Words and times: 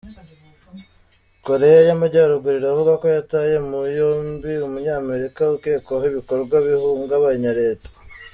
Koreya 1.45 1.81
y'Amajyaruguru 1.87 2.55
iravuga 2.57 2.93
ko 3.01 3.05
yataye 3.15 3.55
mui 3.69 3.91
yombi 3.99 4.51
Umunyamerika 4.67 5.41
ukekwaho 5.55 6.03
"ibikorwa 6.11 6.55
bihungabanya" 6.67 7.51
leta. 7.59 7.89